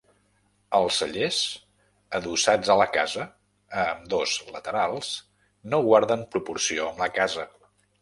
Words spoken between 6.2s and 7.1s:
proporció amb